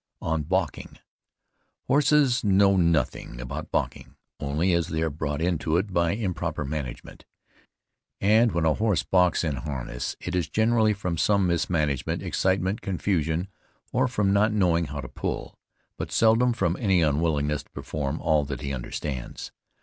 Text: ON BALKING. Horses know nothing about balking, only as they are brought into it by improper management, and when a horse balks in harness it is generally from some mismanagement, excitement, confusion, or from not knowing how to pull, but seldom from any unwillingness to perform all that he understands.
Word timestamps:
ON 0.19 0.41
BALKING. 0.41 0.97
Horses 1.83 2.43
know 2.43 2.75
nothing 2.75 3.39
about 3.39 3.69
balking, 3.69 4.15
only 4.39 4.73
as 4.73 4.87
they 4.87 4.99
are 5.03 5.11
brought 5.11 5.43
into 5.43 5.77
it 5.77 5.93
by 5.93 6.13
improper 6.13 6.65
management, 6.65 7.23
and 8.19 8.51
when 8.51 8.65
a 8.65 8.73
horse 8.73 9.03
balks 9.03 9.43
in 9.43 9.57
harness 9.57 10.15
it 10.19 10.33
is 10.33 10.49
generally 10.49 10.93
from 10.93 11.19
some 11.19 11.45
mismanagement, 11.45 12.23
excitement, 12.23 12.81
confusion, 12.81 13.47
or 13.93 14.07
from 14.07 14.33
not 14.33 14.51
knowing 14.51 14.85
how 14.85 15.01
to 15.01 15.07
pull, 15.07 15.59
but 15.97 16.11
seldom 16.11 16.51
from 16.51 16.75
any 16.79 17.03
unwillingness 17.03 17.61
to 17.61 17.69
perform 17.69 18.19
all 18.21 18.43
that 18.43 18.61
he 18.61 18.73
understands. 18.73 19.51